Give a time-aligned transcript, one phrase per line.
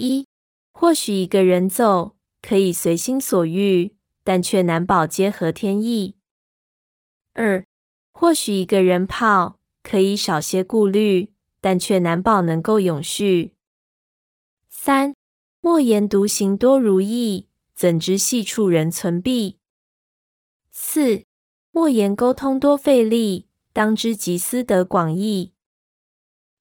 [0.00, 0.26] 一，
[0.72, 6.16] 或许一个人走可以随心所欲，但却难保皆合天意。
[7.34, 7.64] 二，
[8.12, 13.52] 或许一个人泡可以少些顾虑，但却难保能够永续。
[14.68, 15.14] 三，
[15.60, 19.58] 莫言独行多如意，怎知细处人存弊？
[20.70, 21.24] 四，
[21.70, 25.52] 莫言沟通多费力，当知集思得广益。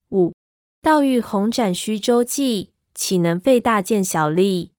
[0.09, 0.33] 五，
[0.81, 4.73] 道欲宏展虚周济，岂能费大见小利？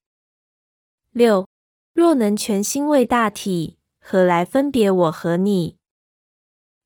[1.10, 1.48] 六，
[1.94, 5.78] 若能全心为大体，何来分别我和你？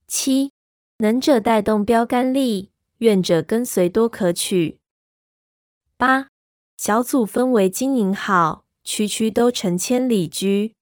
[0.07, 0.53] 七，
[0.99, 4.79] 能者带动标杆力，愿者跟随多可取。
[5.97, 6.29] 八，
[6.77, 10.77] 小组氛围经营好，区区都成千里居。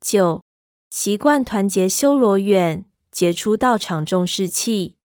[0.00, 0.42] 九，
[0.90, 4.96] 习惯团结修罗远，杰出道场重士气。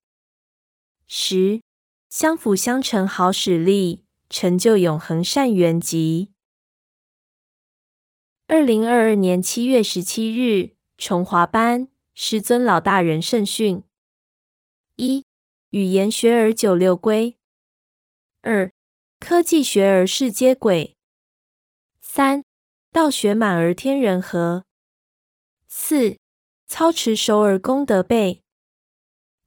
[1.06, 1.62] 十，
[2.10, 6.32] 相辅相成好使力，成就永恒善缘集。
[8.48, 11.90] 二零二二年七月十七日，崇华班。
[12.14, 13.84] 师尊老大人圣训：
[14.98, 15.26] 一、
[15.70, 17.38] 语言学而九六归；
[18.42, 18.72] 二、
[19.18, 20.96] 科技学而世接轨；
[22.02, 22.44] 三、
[22.92, 24.64] 道学满而天人合；
[25.68, 26.18] 四、
[26.68, 28.42] 操持熟而功德备；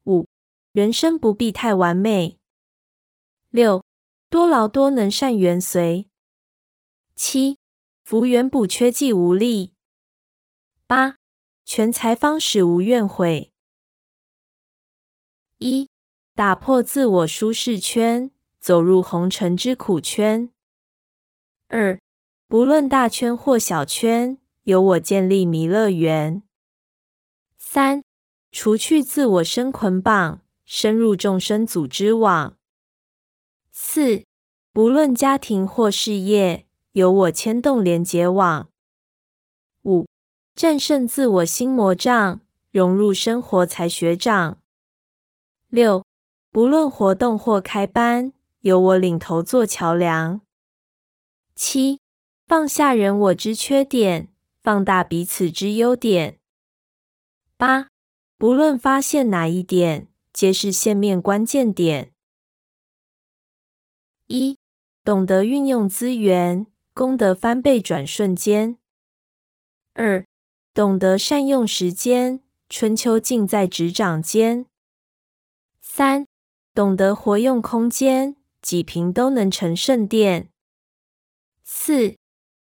[0.04, 0.26] 五、
[0.72, 2.38] 人生不必太完美；
[3.50, 3.84] 六、
[4.34, 6.08] 多劳多能善缘随；
[7.14, 7.56] 七、
[8.02, 9.70] 福缘补缺既无力；
[10.88, 11.18] 八。
[11.64, 13.52] 全财方始无怨悔。
[15.58, 15.88] 一、
[16.34, 20.50] 打破自我舒适圈，走入红尘之苦圈。
[21.68, 22.00] 二、
[22.48, 26.42] 不论大圈或小圈，由我建立弥乐园。
[27.56, 28.02] 三、
[28.50, 32.56] 除去自我生捆绑，深入众生组织网。
[33.76, 34.24] 四、
[34.72, 38.68] 不论家庭或事业，由我牵动连结网。
[39.82, 40.06] 五。
[40.54, 44.60] 战胜自我心魔障，融入生活才学长。
[45.66, 46.04] 六，
[46.52, 50.40] 不论活动或开班，由我领头做桥梁。
[51.56, 51.98] 七，
[52.46, 54.28] 放下人我之缺点，
[54.62, 56.38] 放大彼此之优点。
[57.56, 57.88] 八，
[58.38, 62.13] 不论发现哪一点，皆是线面关键点。
[64.34, 64.58] 一，
[65.04, 68.78] 懂得运用资源，功德翻倍转瞬间。
[69.92, 70.26] 二。
[70.74, 74.66] 懂得善用时间，春秋尽在执掌间。
[75.80, 76.26] 三，
[76.74, 80.50] 懂得活用空间，几平都能成圣殿。
[81.62, 82.16] 四，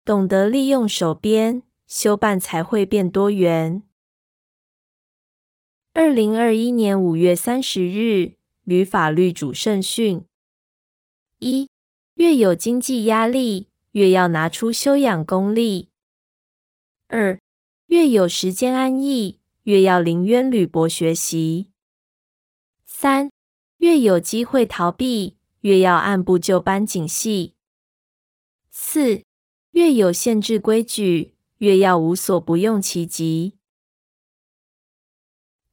[0.05, 3.81] 懂得利用手边，修办才会变多元。
[5.93, 10.23] 二零二一年五月三十日，旅法律主圣训：
[11.43, 11.69] 一，
[12.15, 15.89] 越有经济压力，越要拿出修养功力。
[17.07, 17.37] 二。
[17.87, 21.69] 越有时间安逸，越要临渊履薄学习。
[22.85, 23.29] 三，
[23.77, 27.53] 越有机会逃避，越要按部就班谨细。
[28.71, 29.23] 四，
[29.71, 33.59] 越有限制规矩，越要无所不用其极。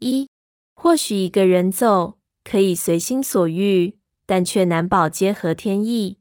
[0.01, 0.29] 一，
[0.75, 3.97] 或许一个人走可以随心所欲，
[4.31, 6.21] 但却难保皆合天意。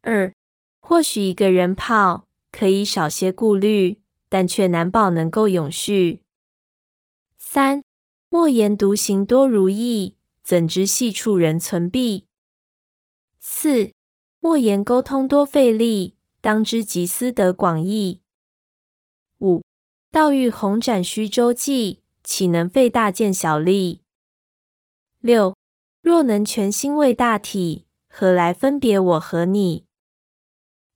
[0.00, 0.32] 二，
[0.80, 4.00] 或许一个人泡可以少些顾虑。
[4.28, 6.22] 但却难保能够永续。
[7.38, 7.84] 三，
[8.28, 12.26] 莫言独行多如意，怎知细处人存弊？
[13.38, 13.92] 四，
[14.40, 18.20] 莫言沟通多费力，当知集思得广益。
[19.38, 19.62] 五，
[20.10, 24.02] 道欲宏展虚周济，岂能费大见小利？
[25.20, 25.54] 六，
[26.06, 29.86] 若能全心为大体，何来分别我和你？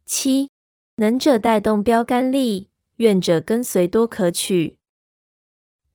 [0.06, 0.50] 七，
[0.94, 2.70] 能者带动标杆力。
[2.98, 4.78] 愿者跟随多可取。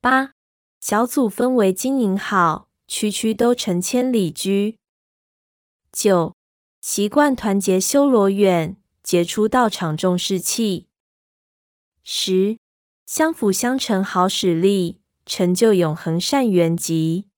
[0.02, 0.34] 八
[0.82, 4.78] 小组氛围经营好，区区都成千里居。
[5.94, 6.36] 九
[6.82, 10.88] 习惯团结修罗远，杰出道场重士气。
[12.04, 12.58] 十
[13.06, 17.30] 相辅相成好使力，成就永恒善缘集。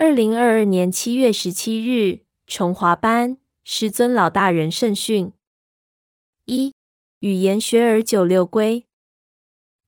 [0.00, 5.32] 二零二二年七月十七日，崇华班师尊老大人圣训
[6.44, 6.72] 一。
[7.18, 8.86] 语言学而九六归。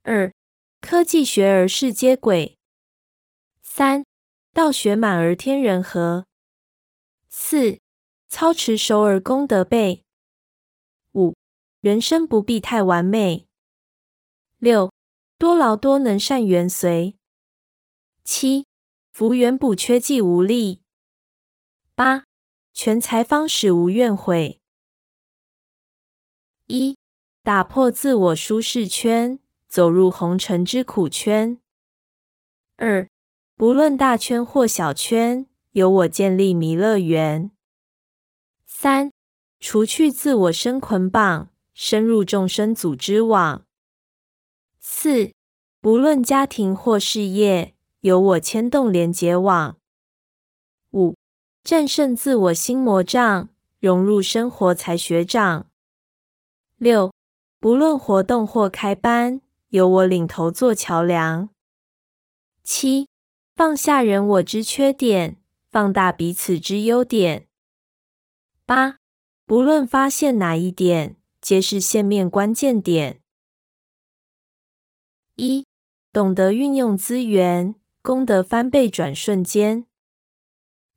[0.02, 0.34] 二、
[0.80, 2.58] 科技学而世接轨。
[3.62, 4.04] 三、
[4.52, 6.26] 道学满而天人合。
[7.28, 7.78] 四、
[8.26, 10.02] 操持熟而功德备。
[11.12, 11.36] 五、
[11.80, 13.46] 人生不必太完美。
[14.58, 14.92] 六、
[15.38, 17.16] 多劳多能善缘随。
[18.24, 18.66] 七、
[19.20, 20.80] 福缘补缺既无力。
[21.94, 22.24] 八、
[22.72, 24.62] 全才方始无怨悔。
[26.68, 26.96] 一、
[27.42, 29.38] 打破自我舒适圈，
[29.68, 31.60] 走入红尘之苦圈。
[32.76, 33.10] 二、
[33.56, 37.50] 不论大圈或小圈，由我建立弥乐园。
[38.64, 39.12] 三、
[39.58, 43.66] 除去自我生捆绑，深入众生组织网。
[44.78, 45.34] 四、
[45.78, 49.78] 不论家庭或事业，由我牵动连结网。
[50.92, 51.16] 五、
[51.62, 53.48] 战胜自我心魔障，
[53.78, 55.70] 融入生活才学长。
[56.76, 57.12] 六、
[57.58, 61.50] 不论活动或开班，由我领头做桥梁。
[62.62, 63.08] 七、
[63.54, 65.36] 放下人我之缺点，
[65.70, 67.46] 放大彼此之优点。
[68.64, 68.96] 八、
[69.44, 73.20] 不论发现哪一点，皆是线面关键点。
[75.36, 75.66] 一、
[76.12, 77.74] 懂得运用资源，
[78.10, 79.86] 功德翻倍转瞬间。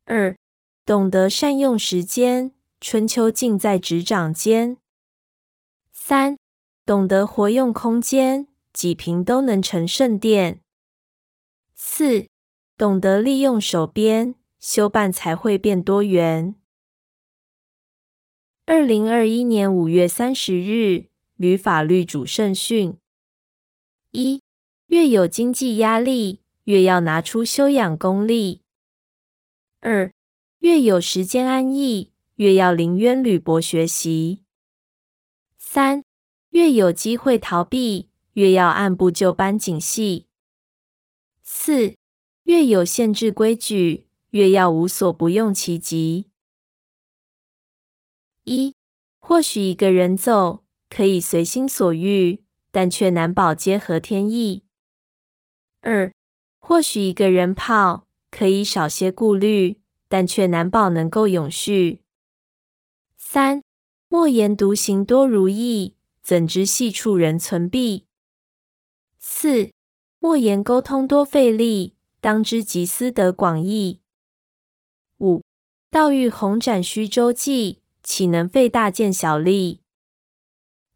[0.05, 0.35] 二、
[0.83, 4.77] 懂得善用时间，春秋尽在执掌间。
[5.91, 6.39] 三、
[6.87, 10.61] 懂得活用空间，几平都能成圣殿。
[11.75, 12.25] 四、
[12.79, 16.55] 懂得利用手边，修办才会变多元。
[18.65, 22.97] 二零二一年五月三十日，吕法律主圣训。
[24.09, 24.41] 一、
[24.87, 28.61] 越有经济压力，越要拿出修养功力。
[29.79, 30.13] 二、
[30.59, 34.43] 越有时间安逸，越要临渊履博学习。
[35.57, 36.03] 三、
[36.49, 40.27] 越有机会逃避，越要按部就班谨细。
[41.41, 41.95] 四、
[42.43, 46.29] 越有限制规矩，越要无所不用其极。
[48.43, 48.75] 一、
[49.19, 52.43] 或许一个人走可以随心所欲。
[52.75, 54.63] 但却难保皆合天意。
[55.81, 56.11] 二，
[56.65, 61.99] 或许一个人泡可以少些顾虑，但却难保能够永续。
[63.17, 63.61] 三，
[64.07, 68.05] 莫言独行多如意，怎知细处人存弊？
[69.19, 69.71] 四，
[70.19, 73.99] 莫言沟通多费力，当知集思得广益。
[75.17, 75.43] 五，
[75.91, 79.81] 道欲宏展虚周济，岂能费大见小利？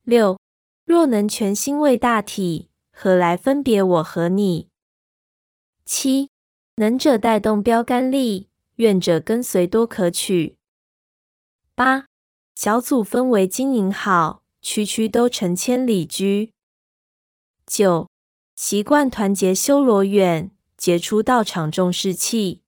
[0.03, 0.39] 六。
[0.85, 4.69] 若能全心为大体，何来分别我和你？
[5.87, 6.31] 七
[6.75, 10.57] 能者带动标杆力，愿者跟随多可取。
[11.73, 12.07] 八
[12.55, 16.51] 小组氛围经营好，区区都成千里居。
[17.65, 18.09] 九
[18.53, 22.63] 习惯团结修罗远，杰出道场重士气。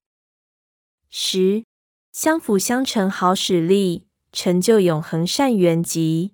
[1.09, 1.65] 十
[2.13, 6.31] 相辅相成好使力，成就永恒善缘集。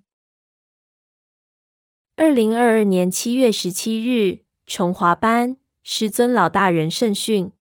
[2.15, 7.51] 二零二二年七月十七日，崇华班师尊老大人圣训：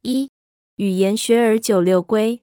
[0.00, 0.28] 一、
[0.74, 2.42] 语言学而九六归；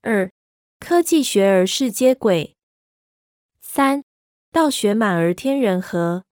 [0.00, 0.32] 二、
[0.80, 2.54] 科技学而世接轨；
[3.60, 4.02] 三、
[4.50, 6.22] 道学满而天人和；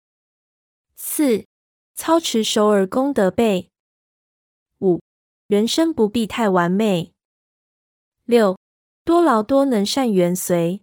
[0.96, 1.44] 四、
[1.94, 3.69] 操持熟而功德备；
[4.79, 5.02] 五、
[5.46, 7.12] 人生不必太完美；
[8.25, 8.58] 六、
[9.05, 10.81] 多劳多能善缘随；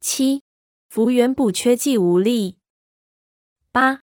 [0.00, 0.42] 七。
[0.88, 2.58] 福缘补缺既无力。
[3.72, 4.00] 八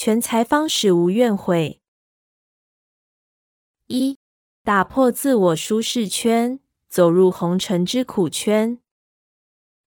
[0.00, 1.80] 全才方始无怨悔。
[3.88, 4.16] 一
[4.62, 8.78] 打破自我舒适圈，走入红尘之苦圈。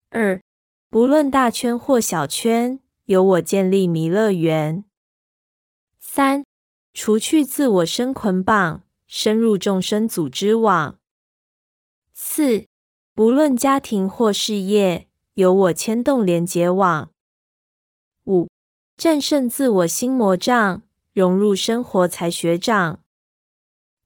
[0.10, 0.42] 二
[0.90, 4.84] 不论大圈或小圈，由我建立弥乐园。
[5.98, 6.44] 三
[6.94, 11.00] 除去自我生捆绑，深入众生组织网。
[12.12, 12.66] 四
[13.14, 15.08] 不论家庭或事业。
[15.36, 17.14] 由我牵动连结网。
[19.02, 23.02] 战胜自我心魔障，融入生活才学长。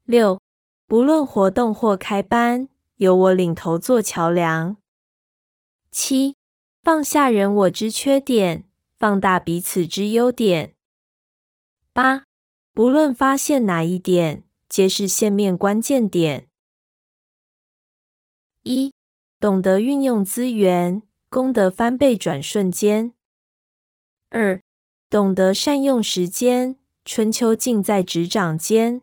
[0.05, 0.39] 六、
[0.87, 4.77] 不论活动或开班，由我领头做桥梁。
[5.91, 6.37] 七、
[6.81, 8.63] 放下人我之缺点，
[8.97, 10.75] 放大彼此之优点。
[11.91, 12.23] 八、
[12.71, 16.47] 不论发现哪一点，皆是线面关键点。
[18.63, 18.93] 一、
[19.41, 21.01] 懂得运用资源。
[21.27, 23.11] 功德翻倍转瞬间。
[24.29, 24.61] 二、
[25.15, 29.01] 懂得善用时间，春秋尽在执掌间。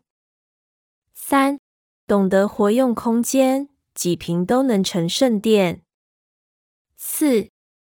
[1.14, 1.58] 三、
[2.06, 5.80] 懂得活用空间，几平都能成圣殿。
[6.96, 7.48] 四、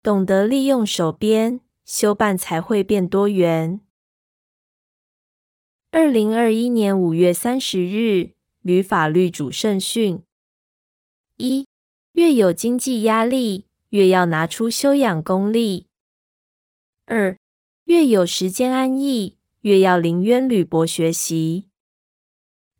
[0.03, 3.83] 懂得利用手边，修办才会变多元。
[5.91, 8.31] 二零二一年五月三十日，
[8.63, 10.23] 吕法律主圣训：
[11.37, 11.67] 一、
[12.13, 13.67] 越有经济压力。
[13.91, 15.87] 越要拿出修养功力。
[17.05, 17.37] 二，
[17.87, 21.69] 越有时间安逸，越要临渊履博学习。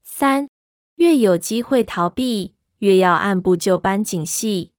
[0.03, 0.49] 三，
[0.97, 4.73] 越有机会逃避，越要按部就班谨细。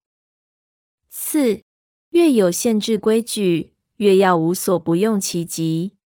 [1.10, 1.62] 四，
[2.10, 5.97] 越有限制规矩，越要无所不用其极。